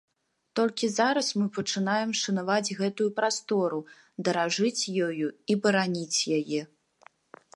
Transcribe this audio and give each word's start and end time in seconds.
Толькі 0.59 0.87
зараз 0.99 1.27
мы 1.39 1.43
пачынаем 1.57 2.11
шанаваць 2.21 2.73
гэтую 2.79 3.07
прастору, 3.19 3.79
даражыць 4.29 4.89
ёю 5.09 5.27
і 5.55 5.61
бараніць 5.67 6.19
яе. 6.39 6.61